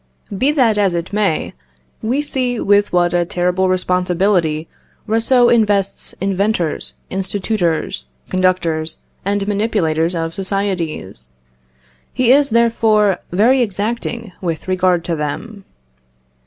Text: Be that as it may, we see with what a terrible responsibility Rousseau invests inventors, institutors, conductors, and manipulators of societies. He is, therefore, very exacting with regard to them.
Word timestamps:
Be 0.35 0.51
that 0.53 0.79
as 0.79 0.95
it 0.95 1.13
may, 1.13 1.53
we 2.01 2.23
see 2.23 2.59
with 2.59 2.91
what 2.91 3.13
a 3.13 3.23
terrible 3.23 3.69
responsibility 3.69 4.67
Rousseau 5.05 5.47
invests 5.47 6.15
inventors, 6.19 6.95
institutors, 7.11 8.07
conductors, 8.27 8.97
and 9.23 9.47
manipulators 9.47 10.15
of 10.15 10.33
societies. 10.33 11.29
He 12.11 12.31
is, 12.31 12.49
therefore, 12.49 13.19
very 13.31 13.61
exacting 13.61 14.31
with 14.41 14.67
regard 14.67 15.05
to 15.05 15.15
them. 15.15 15.65